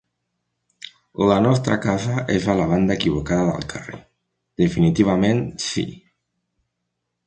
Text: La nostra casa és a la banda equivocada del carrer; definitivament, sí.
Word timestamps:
La 1.31 1.37
nostra 1.47 1.77
casa 1.83 2.25
és 2.37 2.49
a 2.53 2.57
la 2.61 2.67
banda 2.73 2.97
equivocada 2.97 3.47
del 3.53 3.69
carrer; 3.77 4.03
definitivament, 4.67 5.49
sí. 5.71 5.89